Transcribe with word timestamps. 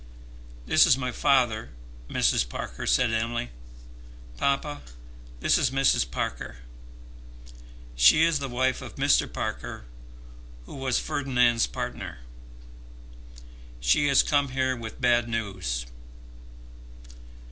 "This 0.65 0.87
is 0.87 0.97
my 0.97 1.11
father, 1.11 1.69
Mrs. 2.09 2.49
Parker," 2.49 2.87
said 2.87 3.11
Emily. 3.11 3.51
"Papa, 4.35 4.81
this 5.41 5.59
is 5.59 5.69
Mrs. 5.69 6.09
Parker. 6.09 6.57
She 7.95 8.23
is 8.23 8.39
the 8.39 8.49
wife 8.49 8.81
of 8.81 8.95
Mr. 8.95 9.31
Parker, 9.31 9.85
who 10.65 10.73
was 10.73 10.97
Ferdinand's 10.97 11.67
partner. 11.67 12.21
She 13.79 14.07
has 14.07 14.23
come 14.23 14.49
here 14.49 14.75
with 14.75 14.99
bad 14.99 15.29
news." 15.29 15.85